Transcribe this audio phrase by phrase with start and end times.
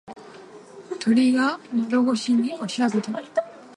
[0.99, 3.03] 鳥が窓越しにおしゃべり。